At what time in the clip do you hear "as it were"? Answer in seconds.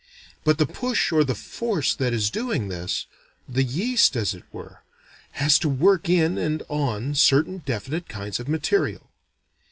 4.15-4.81